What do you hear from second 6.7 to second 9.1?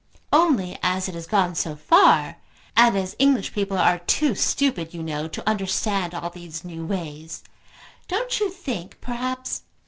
ways, don't you think